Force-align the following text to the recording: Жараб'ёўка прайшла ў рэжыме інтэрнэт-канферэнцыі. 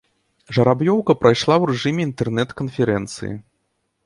Жараб'ёўка 0.57 1.15
прайшла 1.21 1.55
ў 1.57 1.63
рэжыме 1.71 2.01
інтэрнэт-канферэнцыі. 2.09 3.33